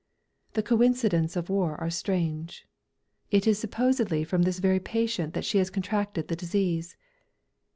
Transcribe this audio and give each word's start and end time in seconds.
The 0.53 0.63
coincidents 0.63 1.35
of 1.35 1.47
war 1.47 1.79
are 1.79 1.91
strange! 1.91 2.65
It 3.29 3.45
is 3.45 3.59
supposedly 3.59 4.23
from 4.23 4.41
this 4.41 4.57
very 4.57 4.79
patient 4.79 5.35
that 5.35 5.45
she 5.45 5.59
has 5.59 5.69
contracted 5.69 6.27
the 6.27 6.35
disease. 6.35 6.97